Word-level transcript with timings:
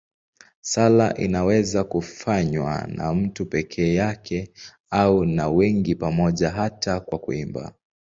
Sala 0.61 1.17
inaweza 1.17 1.83
kufanywa 1.83 2.87
na 2.87 3.13
mtu 3.13 3.45
peke 3.45 3.93
yake 3.95 4.51
au 4.89 5.25
na 5.25 5.49
wengi 5.49 5.95
pamoja, 5.95 6.49
hata 6.49 6.99
kwa 6.99 7.19
kuimba. 7.19 7.73